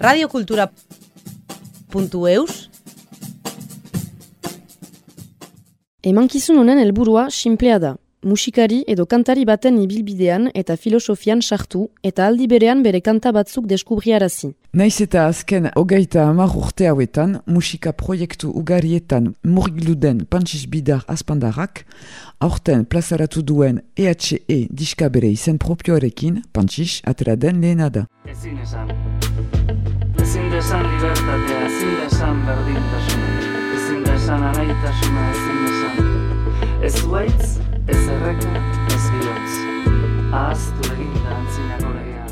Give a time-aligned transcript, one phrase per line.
[0.00, 2.70] radiokultura.eus
[6.04, 7.96] Emankizun honen helburua sinplea da.
[8.22, 14.52] Musikari edo kantari baten ibilbidean eta filosofian sartu eta aldi berean bere kanta batzuk deskubriarazi.
[14.74, 21.86] Naiz eta azken hogeita hamar urte hauetan, musika proiektu ugarietan murgildu den Pantsiz Bidar Azpandarrak,
[22.40, 28.06] aurten plazaratu duen EHE e diska bere izen propioarekin, Pantsiz atera den lehena da.
[28.26, 28.88] Ezin esan,
[30.58, 33.28] ezin desan libertatea, ezin desan berdintasuna,
[33.76, 35.96] ezin desan anaitasuna, ezin desan.
[36.82, 37.46] Ez zuaitz,
[37.86, 38.62] ez erreka,
[38.94, 39.52] ez bihotz,
[40.32, 42.26] ahaztu egin da antzinako legea.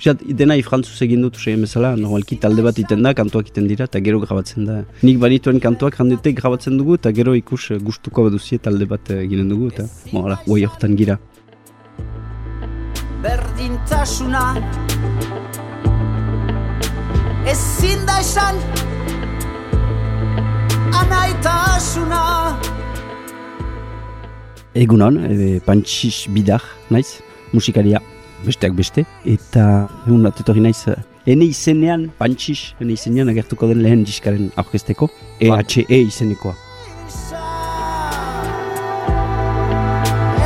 [0.00, 3.86] Pisat, denai frantzuz egin dut usai bezala, normalki talde bat iten da, kantuak iten dira,
[3.90, 4.80] eta gero grabatzen da.
[5.06, 9.22] Nik banituen kantuak handetek grabatzen dugu, eta gero ikus eh, gustuko baduzie talde bat eh,
[9.28, 11.20] eginen dugu, eta bon, ala, guai horretan gira.
[13.22, 14.40] berdintasuna
[17.46, 18.56] Ezin da esan
[20.94, 22.20] Anaitasuna
[24.74, 27.18] Egunon, e, pantxix bidar, naiz,
[27.52, 27.98] musikaria,
[28.46, 29.64] besteak beste, eta
[30.06, 30.86] egun bat etorri naiz,
[31.26, 35.10] ene izenean, pantxix, ene izenean agertuko den lehen diskaren aurkezteko,
[35.42, 36.54] EHE izenekoa.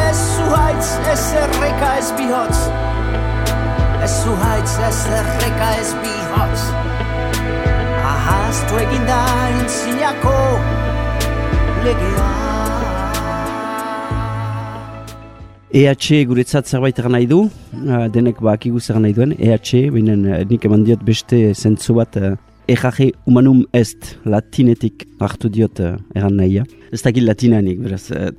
[0.07, 2.65] Ez zuhaitz, ez erreka ez bihotz.
[4.01, 6.76] Ez zuhaitz, ez erreka ez bihotz
[8.67, 9.17] Ahaztu egin da
[9.55, 10.31] entzinako
[11.85, 12.31] legea
[15.71, 20.83] EH guretzat zerbait nahi du, uh, denek bakigu zer nahi duen, EH, binen nik eman
[20.83, 22.35] diot beste zentzu bat, uh,
[22.67, 26.65] EHG humanum est, latinetik hartu diot uh, egan nahia.
[26.91, 28.11] Ez dakit latinanik, beraz.
[28.11, 28.33] Uh,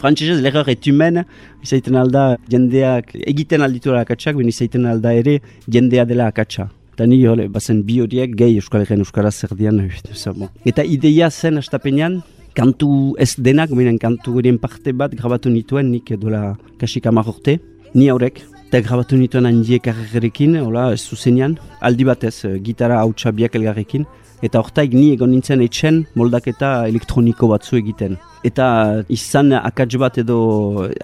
[0.00, 1.26] Frantzesez, l'erreur et humain,
[1.62, 6.70] izaiten alda jendeak, egiten alditu akatsak, ben izaiten alda ere jendea dela akatsa.
[6.94, 9.80] Eta ni hole, bazen bi horiek, gehi Euskal Herrian Euskaraz zer dian.
[10.70, 12.20] Eta ideia zen astapenean,
[12.54, 17.56] kantu ez denak, benen kantu horien parte bat grabatu nituen nik dola kasik hamar urte,
[17.94, 18.38] ni haurek,
[18.68, 24.06] eta grabatu nituen handiek arregerekin, hola, ez zuzenean, aldi batez, eh, gitara hautsa biak elgarrekin,
[24.46, 28.16] eta hortaik ni egon nintzen etxen moldaketa elektroniko batzu egiten.
[28.46, 30.38] Eta izan akats bat edo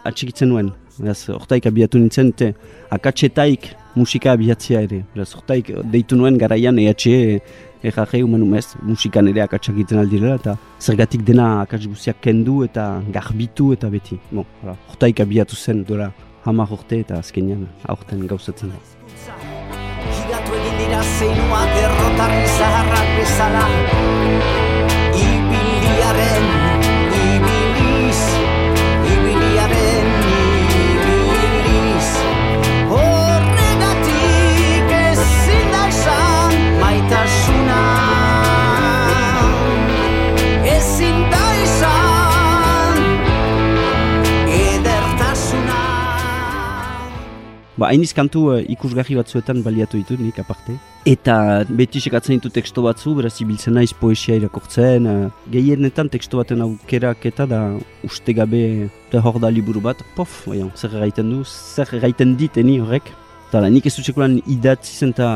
[0.04, 0.70] atxikitzen nuen,
[1.02, 2.54] hortaik abiatu nintzen, te
[2.94, 5.02] akatsetaik musika abiatzea ere.
[5.14, 7.40] Beraz, hortaik deitu nuen garaian EHE
[7.82, 12.88] EHG humanum ez, musikan ere akatsak egiten aldirela, eta zergatik dena akats guztiak kendu eta
[13.12, 14.20] garbitu eta beti.
[14.30, 16.10] Bon, hala, hortaik abiatu zen dola
[16.44, 18.80] hamar urte eta azkenean aurten gauzatzen da.
[20.10, 24.69] Higatu egin dira zeinuak errotarri zaharrak bezala
[47.80, 50.74] Ba, hainiz kantu uh, ikusgarri batzuetan baliatu ditut nik aparte.
[51.08, 55.06] Eta beti sekatzen ditu teksto batzu, beraz ibiltzen naiz poesia irakortzen.
[55.08, 57.60] Uh, gehienetan teksto baten aukerak eta da
[58.04, 60.04] uste gabe da hor da liburu bat.
[60.18, 63.08] Pof, baion, zer erraiten du, zer erraiten diteni horrek.
[63.48, 65.30] Eta nik ez dut sekulan idatzi zen eta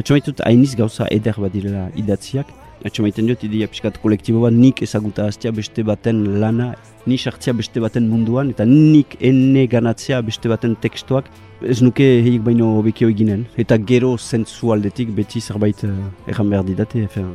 [0.00, 2.48] atxamaitut hainiz gauza eder bat direla idatziak.
[2.84, 6.70] Atxamaiten dut ideia pixkat kolektibo bat nik ezaguta hastia beste baten lana,
[7.06, 11.28] ni sartzea beste baten munduan, eta nik ene ganatzea beste baten tekstuak,
[11.60, 13.44] ez nuke heik baino hobekio eginen.
[13.60, 15.92] Eta gero zentzu aldetik beti zerbait uh,
[16.26, 17.04] erran behar didate.
[17.04, 17.34] Efen.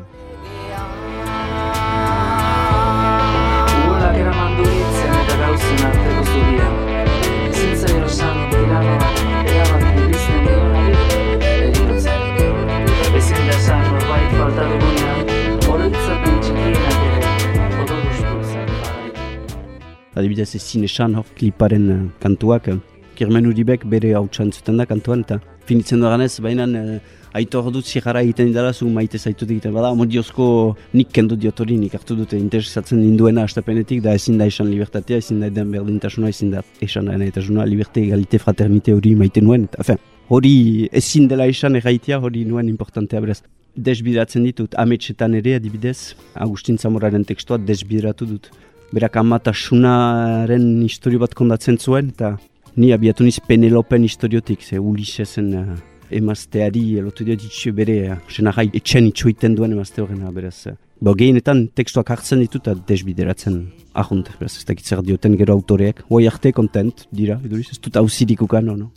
[20.15, 22.69] Adibidez ezin esan hor kliparen uh, kantuak,
[23.15, 26.97] Kirmen Uribek bere hautsan zuten da kantuan, eta finitzen duganez, baina uh,
[27.35, 30.47] aitor dut zigara egiten dela, zu maite zaitut egiten bada, modiozko
[30.93, 35.19] nik kendu diot hori, nik hartu dute interesatzen ninduena astapenetik, da ezin da esan libertatea,
[35.23, 39.83] ezin da edan berdintasuna, ezin da esan nahitasuna, liberte, egalite, fraternite hori maite nuen, eta
[39.83, 40.55] afen, hori
[40.95, 43.41] ezin dela esan erraitea, hori nuen importantea beraz.
[43.75, 48.47] Desbideratzen ditut, ametsetan ere adibidez, Agustin Zamoraren tekstua desbideratu dut.
[48.93, 52.35] Berak amatasunaren historio bat kondatzen zuen, eta
[52.77, 55.77] ni abiatu niz Penelopen historiotik, ze Ulisesen uh,
[56.11, 60.67] emazteari lotu dio ditxio bere, uh, senarrai etxen itxoiten duen emazte horrena, beraz.
[60.67, 63.57] Uh, Bo, gehienetan tekstuak hartzen ditut eta desbideratzen
[63.93, 66.05] ahunt, beraz, ez dakit zer dioten gero autoreak.
[66.09, 68.91] Hoi arte kontent dira, eduriz, ez dut hauzirik ukan, no?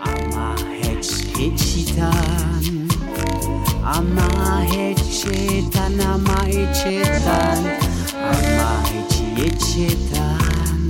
[0.00, 2.88] Ama hetz etxitan
[3.84, 4.28] Ama
[4.76, 7.79] etxetan, ama etxetan
[8.30, 8.72] Ama
[9.46, 10.80] etxietan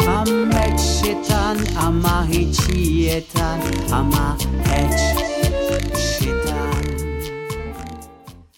[0.08, 1.58] Ama etxetan,
[1.88, 3.60] ama etxietan
[3.92, 4.26] Ama
[4.66, 5.22] etxetan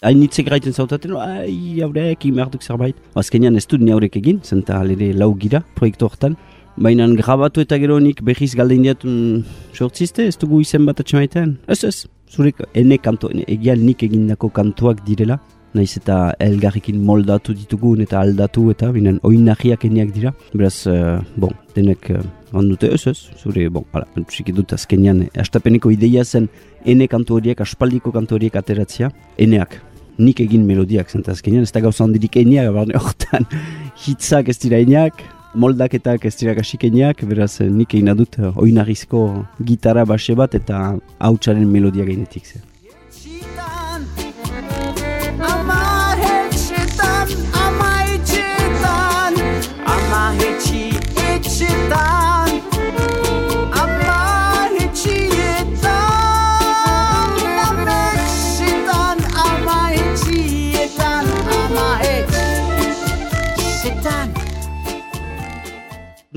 [0.04, 2.96] hain hitzek gaiten zautaten, ai, haurek, imerduk zerbait.
[3.16, 6.36] Azkenean ez dut ni haurek egin, zenta alere lau gira proiektu hortan.
[6.76, 9.42] Baina grabatu eta gero nik behiz galdein diat, mm,
[9.72, 11.56] sortzizte, ez dugu izen bat atxemaitean?
[11.68, 15.38] Ez ez, zurek ene kanto, ene, egial nik egindako kantoak direla.
[15.74, 20.32] Naiz eta elgarrekin moldatu ditugun eta aldatu eta binen oinahiak eniak dira.
[20.52, 22.22] Beraz, eh, bon, denek uh,
[22.52, 26.48] handute ez ez, zure, bon, ala, txiki dut azkenean, astapeneko ideia zen
[26.84, 29.80] ene kanto horiek, aspaldiko kanto horiek ateratzea, eneak,
[30.18, 33.50] nik egin melodiak zenta azkenean, ez da gauza handirik eniak, barne hortan
[34.06, 35.22] hitzak ez dira eniak,
[35.54, 39.24] moldaketak ez dira kasik eniak, beraz eh, nik egin adut uh, oinarrizko
[39.70, 40.84] gitarra base bat eta
[41.18, 42.70] hautsaren melodia gainetik zen.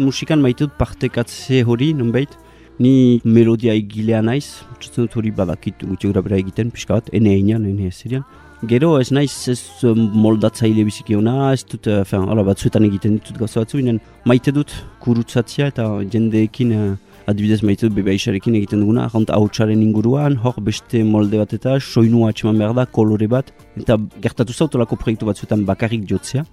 [0.07, 2.33] Musikan maite dut partekatze hori, nonbait,
[2.79, 7.33] ni melodia egilea naiz, txutzen dut hori badakit gutxi gura bera egiten, pixka bat, ene
[7.35, 8.25] einan, ene ezerian.
[8.65, 13.37] Gero ez naiz ez um, moldatzaile biziki ona, ez dut, fen, hala, batzuetan egiten ditut
[13.37, 14.73] gauza batzu, binen maite dut
[15.03, 16.87] kurutzatzea eta jendeekin uh,
[17.29, 22.31] adibidez maite dut bebaixarekin egiten duguna, jont hautsaren inguruan, hor beste molde bat eta soinua
[22.31, 26.45] atxeman behar da, kolore bat, eta gertatu zautolako proiektu batzuetan bakarrik jotzea.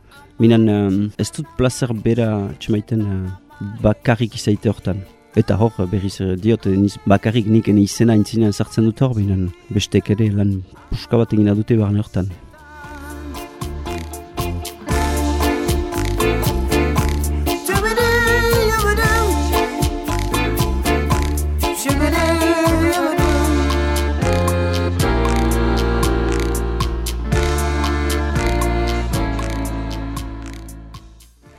[0.43, 2.29] Minan um, ez dut plazer bera
[2.59, 3.33] txemaiten uh,
[3.83, 5.03] bakarrik izaite hortan.
[5.37, 9.51] Eta hor berriz eh, diot eh, niz, bakarrik nik izena intzinean sartzen dut hor, minan
[9.75, 12.31] bestek ere lan puska bat egin adute barne hortan.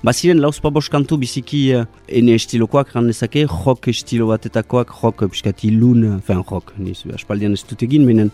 [0.05, 1.85] Baziren lauzpabos kantu biziki uh,
[2.19, 7.55] ene estilokoak ran dezake, rock estilo batetakoak, rock piskat ilun, uh, fen rock, niz, aspaldian
[7.57, 8.29] ez dut egin, menen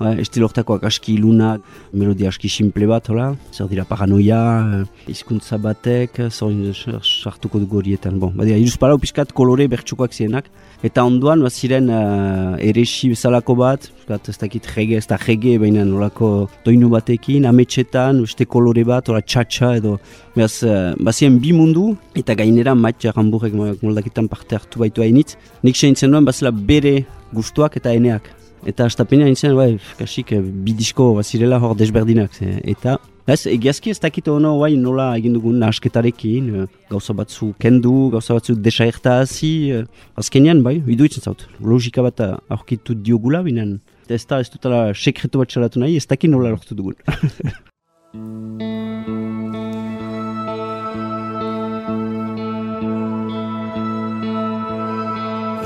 [0.00, 4.40] uh, estilo hortakoak aski ilunak, melodia aski simple bat, hola, zer dira paranoia,
[4.82, 10.50] uh, hizkuntza batek, zorin sartuko dugu horietan, bon, badira, iruz palau piskat kolore bertsukoak zirenak,
[10.86, 15.84] eta onduan baziren uh, eresi bezalako bat, piskat ez dakit rege, ez da rege, baina
[15.88, 19.98] nolako doinu batekin, ametxetan, beste kolore bat, hola txatxa edo,
[20.36, 20.60] Beraz,
[21.00, 25.38] bazien bi mundu, eta gainera Matja Ramburek moldaketan parte hartu baitu hainitz.
[25.64, 26.98] Nik seintzen duen bazela bere
[27.32, 28.28] gustuak eta eneak.
[28.66, 32.34] Eta astapena nintzen, bai, kasik, eh, bi disko bazirela hor desberdinak.
[32.34, 32.60] ze.
[32.64, 38.10] Eta, ez, egiazki ez dakit ono, bai, nola egin dugun nasketarekin, eh, gauza batzu kendu,
[38.10, 39.84] gauza batzu desaerta hazi, uh,
[40.16, 41.46] azkenean, bai, iduitzen zaut.
[41.60, 46.30] Logika bat aurkitu diogula, binen, ez da, ez dutala sekretu bat salatu nahi, ez dakit
[46.30, 46.94] nola lortu dugun.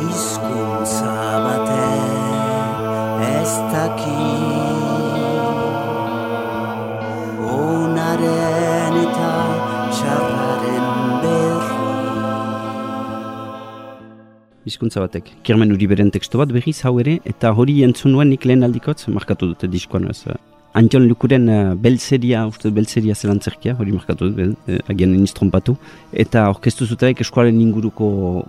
[0.00, 1.69] Hizkuntza batek
[3.50, 4.18] ez daki
[7.50, 9.30] Onaren eta
[9.96, 10.90] txarraren
[11.24, 11.88] berri
[14.68, 15.32] Hizkuntza batek.
[15.46, 19.50] Kirmen Uriberen tekstu bat berriz hau ere, eta hori entzun nuen nik lehen aldikotz, markatu
[19.54, 20.20] dute diskoan ez.
[20.28, 20.38] eh,
[20.78, 25.74] Antion Lukuren uh, belzeria, uste belzeria zelantzerkia, hori markatu dut, eh, agian eniz trompatu.
[26.12, 28.06] Eta orkestu zuteak eskualen inguruko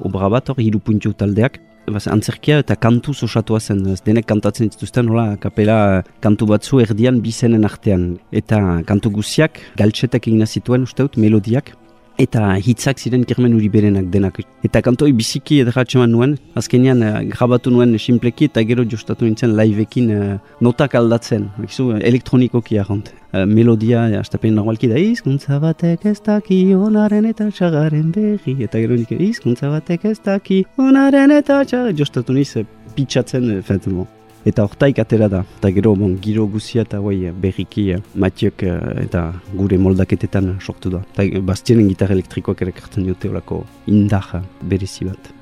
[0.10, 1.58] obra bat, hor, hiru puntxu taldeak.
[1.90, 7.22] Baz, antzerkia eta kantu osatua zen, ez denek kantatzen dituzten, hola, kapela kantu batzu erdian
[7.26, 8.20] bizenen artean.
[8.32, 11.74] Eta kantu guziak, galtsetak egina zituen, uste dut, melodiak,
[12.22, 14.42] eta hitzak ziren kirmen uri berenak denak.
[14.66, 20.12] Eta kantoi biziki edarratxeman nuen, azkenean eh, grabatu nuen simpleki eta gero jostatu nintzen liveekin
[20.16, 23.12] uh, notak aldatzen, Ekizu, elektronikoki arront.
[23.32, 28.82] Uh, melodia, ja, astapen normalki da, izkuntza batek ez daki onaren eta txagaren berri, eta
[28.84, 33.88] gero nik izkuntza batek ez daki onaren eta txagaren, jostatu niz uh, pitzatzen, uh, fet,
[33.88, 34.10] bon.
[34.46, 38.78] Eta hortaik atera da, eta gero bon, giro guzia eta guai berriki eh, Matiok eh,
[39.04, 41.04] eta gure moldaketetan sortu da.
[41.14, 45.41] Eta bastienen gitarra elektrikoak ere kartzen diote olako indar berezi bat.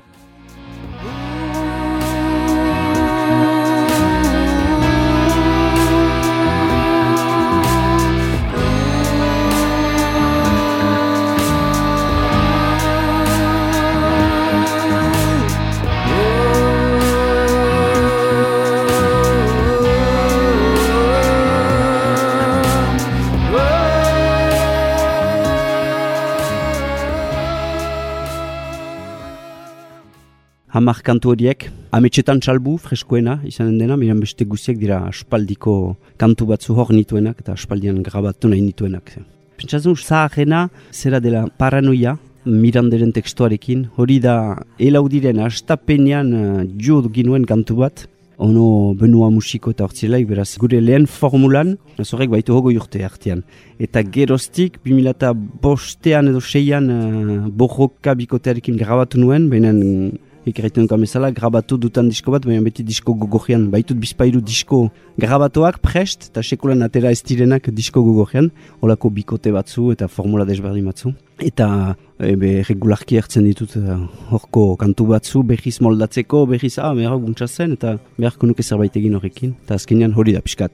[30.90, 36.74] Hamar kantu horiek, ametxetan txalbu, freskoena, izanen dena, miran beste guziak dira aspaldiko kantu batzu
[36.74, 39.12] hor nituenak, eta aspaldian grabatu nahi nituenak.
[39.60, 47.76] Pentsatzen zaharena, zera dela paranoia, miranderen tekstuarekin, hori da elaudiren astapenean uh, jo ginuen kantu
[47.84, 48.08] bat,
[48.40, 53.44] ono benua musiko eta hortzilaik, beraz gure lehen formulan, zorek baitu hogo urte artean.
[53.78, 61.30] Eta geroztik, 2000 bostean edo seian uh, borroka bikotearekin grabatu nuen, behinan ikerreiten duka mesala,
[61.34, 64.86] grabatu dutan disko bat, baina beti disko gogojean, baitut bizpairu disko
[65.20, 70.88] grabatuak prest, eta sekulan atera ez direnak disko gogojean, holako bikote batzu eta formula desberdin
[70.88, 71.12] batzu.
[71.40, 73.98] Eta ebe, regularki hartzen ditut eh,
[74.32, 79.18] horko kantu batzu, behiz moldatzeko, behiz, ah, behar guntza zen, eta beharko nuke zerbait egin
[79.20, 80.72] horrekin, eta azkenean hori da pixkat.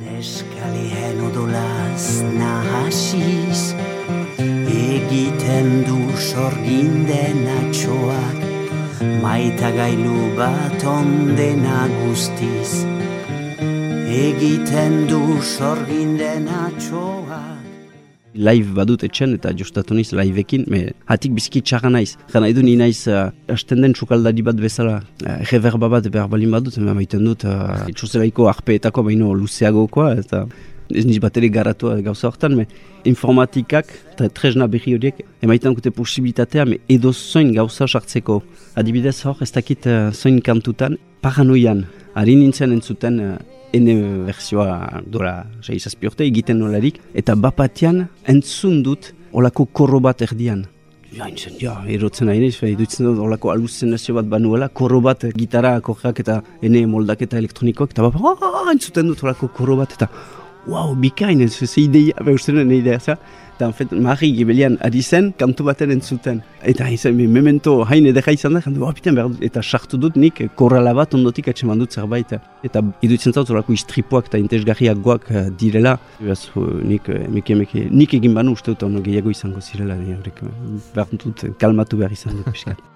[0.00, 3.74] Neskalien odolaz nahasiz
[4.66, 8.45] Egiten du sorginden atxoak
[8.96, 12.86] Maita gailu bat ondena guztiz
[14.08, 17.42] Egiten du sorginden atxoa
[18.36, 22.18] Live badut etxen eta jostatu niz liveekin, me hatik bizki txarra naiz.
[22.32, 26.52] Gana edu ni naiz uh, asten den txukaldari bat bezala, uh, reverba bat behar balin
[26.52, 30.42] badut, ema maiten dut, uh, itxuzelaiko arpeetako baino luzeagokoa, eta
[30.90, 32.66] ez niz bat ere garatua gauza hortan, me
[33.08, 38.42] informatikak eta tresna behi horiek emaiten dute posibilitatea me edo zoin gauza sartzeko.
[38.76, 43.34] Adibidez hor, ez dakit uh, zoin kantutan, paranoian, ari nintzen entzuten uh,
[43.76, 50.66] ene versioa dola seizazpi urte egiten nolarik, eta bapatian entzun dut olako korro bat erdian.
[51.16, 55.76] Ja, nintzen, ja, erotzen nahi nahiz, dutzen dut olako aluzinazio bat banuela, korro bat gitara
[55.78, 60.10] akorrak eta ene moldaketa elektronikoak, eta bapa, ah, entzuten dut olako korro bat, eta
[60.66, 63.16] wow, bikain, ez ze ideia, behuztenen ideia, za?
[63.56, 66.42] Eta, en fet, marri gibelian ari zen, kantu baten entzuten.
[66.60, 71.14] Eta, izan, memento hain edera izan da, jandu, behar eta sartu dut nik korrala bat
[71.16, 72.34] ondotik atseman dut zerbait.
[72.66, 75.96] Eta, idutzen zaut, horako istripuak eta intezgarriak goak uh, direla.
[76.18, 76.42] Beraz,
[76.84, 82.02] nik, emeke, emeke, nik egin banu uste dut, ono gehiago izango zirela, behar dut, kalmatu
[82.02, 82.94] behar izan dut.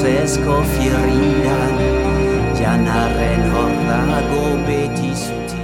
[0.00, 1.80] Botzezko firrindan
[2.56, 5.58] Janarren hor dago beti zutik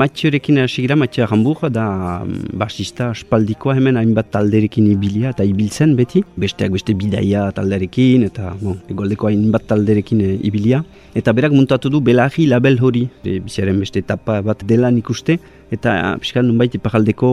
[0.00, 1.84] Matiorekin hasi gira, Matio Arambur, da
[2.24, 6.22] mm, basista espaldikoa hemen hainbat talderekin ibilia eta ibiltzen beti.
[6.38, 10.82] Besteak beste bidaia talderekin eta bon, egoldeko hainbat talderekin e, ibilia.
[11.14, 15.40] Eta berak muntatu du belagi label hori, e, biziaren beste etapa bat dela nik uste.
[15.74, 17.32] Eta pixkan nunbait iparaldeko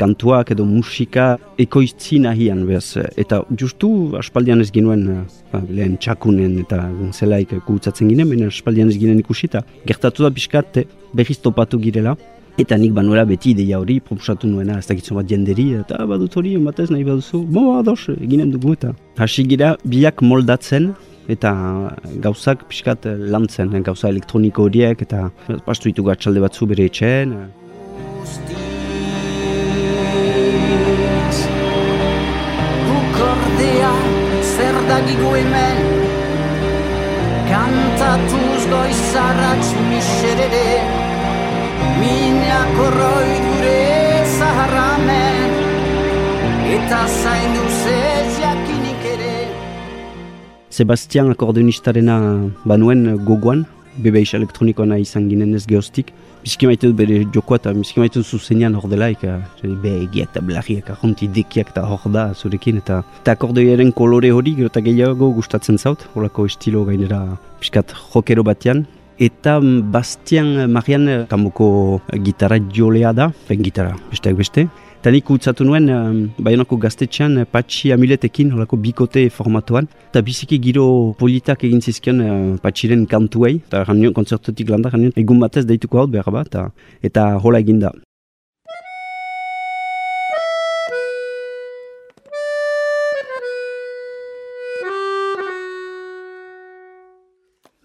[0.00, 2.96] kantuak edo musika ekoiztzi nahian, behaz.
[3.20, 5.06] Eta justu aspaldian ez ginuen
[5.52, 10.32] ba, lehen txakunen eta zelaik gutzatzen ginen, baina aspaldian ez ginen ikusi eta gertatu da
[10.34, 10.84] pixkat
[11.16, 12.16] behiz topatu girela.
[12.60, 16.56] Eta nik banuela beti ideia hori, proposatu nuena, ez dakitzen bat jenderi, eta badut hori,
[16.60, 18.90] batez nahi baduzu, bo, ados, eginen dugu eta.
[19.16, 20.90] Hasi gira, biak moldatzen,
[21.30, 21.52] eta
[22.26, 25.30] gauzak pixkat lantzen, gauza elektroniko horiek, eta
[25.68, 27.38] pastu ditugu atxalde batzu bere etxeen.
[34.90, 35.78] Zer dagigu hemen
[37.50, 40.70] Kantatuz goizarratz miserere
[42.00, 43.82] Minak orroi gure
[44.38, 45.50] zaharramen
[46.76, 49.36] Eta zaindu zez jakinik ere
[50.70, 52.16] Sebastian akordeonistarena
[52.64, 53.66] banuen gogoan,
[54.02, 56.12] BBX elektronikoana izan ginen ez geostik.
[56.40, 59.24] Bizki maite dut bere jokoa eta bizki maite dut zuzenean hor delaik,
[59.82, 62.80] be egiak eta belarriak, ahonti dekiak eta hor da zurekin.
[62.80, 67.20] Eta, eta akordeoaren kolore hori gero eta gehiago gustatzen zaut, horako estilo gainera
[67.60, 68.86] piskat jokero batean.
[69.20, 74.68] Eta mm, Bastian Marian kamuko gitarra jolea da, ben gitarra besteak beste.
[75.00, 79.86] Eta nik utzatu nuen, um, Baionako gaztetxean, uh, patxi amiletekin, holako bikote formatuan.
[80.10, 83.62] Eta biziki giro politak egin zizkion uh, patxiren kantuei.
[83.64, 86.66] Eta ranion, konzertotik landa, ranion, egun batez deituko hau behar bat, eta,
[87.00, 87.94] eta hola eginda.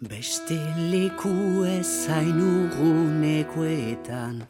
[0.04, 0.60] Beste
[0.92, 4.44] leku ezain urgunekoetan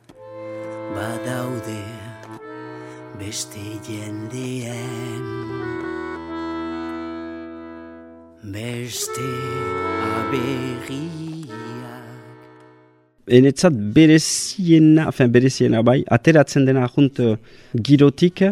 [0.98, 2.05] badaude
[3.20, 5.26] beste jendeen.
[8.54, 9.30] Beste
[10.16, 11.26] aberriak
[13.28, 17.36] enetzat bereziena, enfin bereziena bai, ateratzen dena ahunt uh,
[17.74, 18.44] girotik,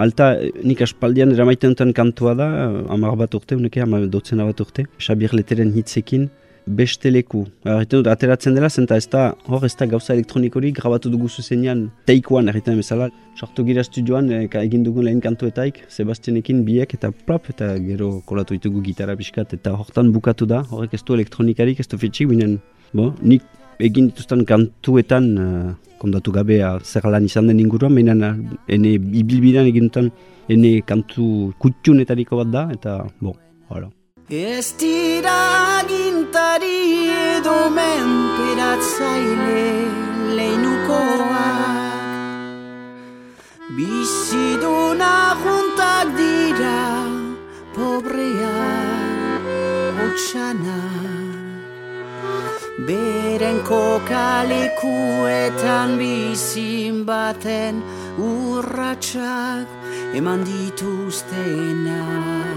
[0.00, 4.46] alta eh, nik aspaldian eramaiten duten kantua da, uh, amar bat urte, uneke, amar dotzena
[4.48, 6.30] bat urte, Xabier Leteren hitzekin,
[6.66, 7.44] beste leku.
[7.64, 11.88] Erraiten dut, ateratzen dela, zenta ez da, hor ez da gauza elektronikorik, grabatu dugu zuzenean,
[12.06, 17.50] teikoan, erraiten bezala, sartu gira studioan, e, egin dugun lehen kantuetaik, Sebastianekin biek, eta plop,
[17.52, 21.88] eta gero kolatu ditugu gitarra biskat, eta hortan bukatu da, horrek ez du elektronikarik, ez
[21.88, 22.58] du fitxik, binen,
[22.92, 23.46] bo, nik
[23.82, 28.36] egin dituzten kantuetan uh, kondatu gabe uh, zer lan izan den inguruan, baina uh,
[28.68, 30.12] ene ibilbidean egin duten
[30.52, 33.34] ene kantu kutxunetariko bat da, eta bo,
[33.70, 33.90] hala.
[34.30, 39.66] Ez dira gintari edo menperatzaile
[40.36, 42.02] leinukoak
[43.76, 46.84] Biziduna juntak dira
[47.74, 48.58] pobrea
[50.06, 51.34] otxanak
[52.86, 57.82] Beren kokalekuetan bizin baten
[58.18, 59.66] urratsak
[60.14, 62.51] eman dituztena.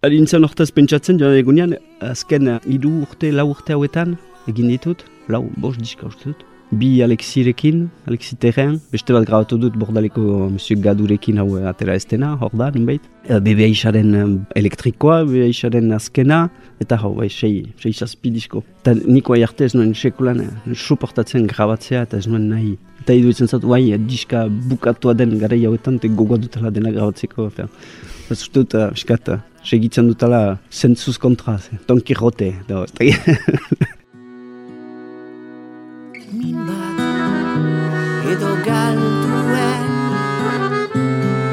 [0.00, 4.14] Adintzen hortaz pentsatzen, joan egunean, azken hiru urte, lau urte hauetan,
[4.48, 9.74] egin ditut, lau, bos diska uste dut bi Alexirekin, Alexi Terren, beste bat grabatu dut
[9.78, 13.02] bordaleko Monsieur Gadurekin hau atera estena, hor da, nunbait.
[13.42, 14.14] Bebe Aisharen
[14.56, 16.44] elektrikoa, Bebe Aisharen azkena,
[16.82, 18.62] eta hau, bai, sei, sei saspidizko.
[18.84, 22.76] Eta niko arte ez nuen sekulan, suportatzen grabatzea, eta ez nuen nahi.
[23.02, 27.50] Eta idu izan zatu, bai, diska bukatua den gara hauetan, eta gogoa dutela dena grabatzeko.
[28.30, 32.84] Ez dut, uh, segitzen dutela zentzuz kontra, Don Quixote, da,
[38.30, 39.88] edo galduen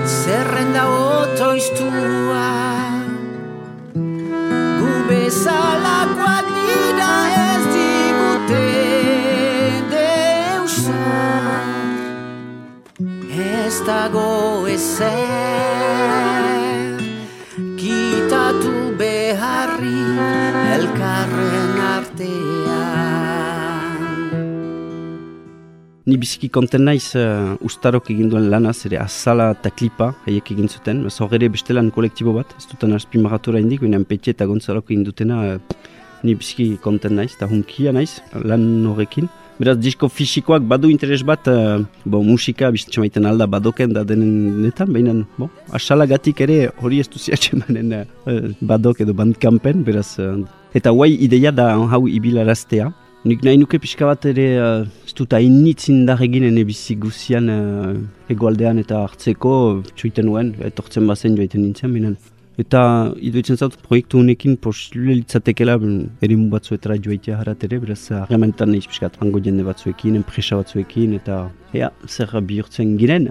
[0.06, 2.50] zerrenda otoiztua.
[4.80, 8.64] Gu bezalakoak dira ez digute
[9.94, 11.66] deusar.
[13.48, 14.32] Ez dago
[14.78, 15.57] ezer
[26.18, 30.66] Ni biziki konten naiz uh, ustarok egin duen lana, zere azala eta klipa haiek egin
[30.66, 31.04] zuten.
[31.12, 35.04] Zor ere beste lan kolektibo bat, ez duten aspimaratura indik, baina petje eta gontzalok egin
[35.06, 35.78] dutena uh,
[36.26, 39.30] ni biziki konten naiz, eta hunkia naiz lan horrekin.
[39.62, 44.64] Beraz, disko fisikoak badu interes bat, uh, bo, musika bizitxe maiten alda badoken da denen
[44.66, 48.40] netan, baina, bo, asalagatik ere hori ez duziatxe manen uh,
[48.74, 50.40] badok edo bandkampen, beraz, uh,
[50.74, 52.90] eta guai ideia da hau ibilaraztea,
[53.28, 57.50] Nik nahi nuke pixka bat ere, uh, ez dut hainitz indar egin ene bizi guzian
[57.52, 57.96] uh,
[58.32, 59.52] egualdean eta hartzeko,
[60.00, 62.14] txuiten nuen, etortzen bazen joaiten nintzen binen.
[62.64, 62.84] Eta
[63.30, 69.12] iduitzen zaut proiektu honekin posible litzatekela mu batzuetara joaitea harat ere, beraz harremanetan nahiz pixka
[69.20, 71.42] hango jende batzuekin, enpresa batzuekin, eta
[71.76, 73.28] ea, zer bihurtzen giren.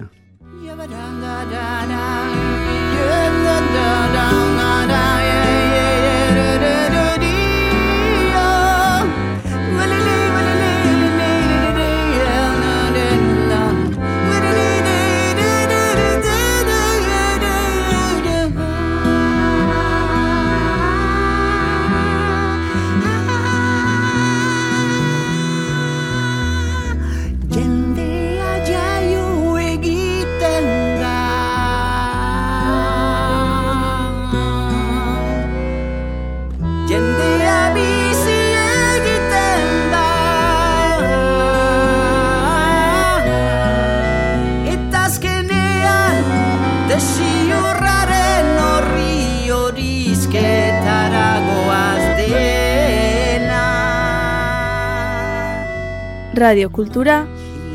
[56.37, 57.25] Radio Kultura